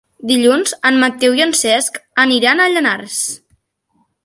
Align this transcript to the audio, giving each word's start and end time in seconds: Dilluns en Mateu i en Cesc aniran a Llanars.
Dilluns 0.29 0.71
en 0.89 0.97
Mateu 1.03 1.37
i 1.39 1.43
en 1.45 1.53
Cesc 1.59 2.01
aniran 2.25 2.65
a 2.65 2.69
Llanars. 2.73 3.21